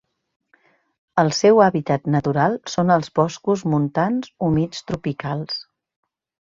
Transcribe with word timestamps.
El 1.23 1.29
seu 1.39 1.61
hàbitat 1.65 2.09
natural 2.15 2.57
són 2.77 2.95
els 2.97 3.13
boscos 3.21 3.67
montans 3.75 4.35
humits 4.51 4.85
tropicals. 4.91 5.67